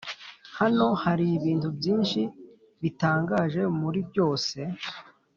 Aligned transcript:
hano 0.59 0.87
haribintu 1.03 1.67
byinshi, 1.77 2.21
bitangaje 2.81 3.61
muri 3.79 3.99
byose, 4.09 4.57